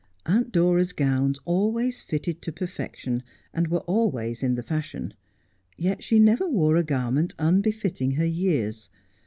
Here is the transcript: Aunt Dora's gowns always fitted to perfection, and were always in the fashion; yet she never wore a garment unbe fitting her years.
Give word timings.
Aunt 0.25 0.51
Dora's 0.51 0.93
gowns 0.93 1.37
always 1.45 2.01
fitted 2.01 2.41
to 2.41 2.51
perfection, 2.51 3.21
and 3.53 3.67
were 3.67 3.81
always 3.81 4.41
in 4.41 4.55
the 4.55 4.63
fashion; 4.63 5.13
yet 5.77 6.03
she 6.03 6.17
never 6.17 6.49
wore 6.49 6.75
a 6.75 6.83
garment 6.83 7.35
unbe 7.37 7.71
fitting 7.71 8.13
her 8.15 8.25
years. 8.25 8.89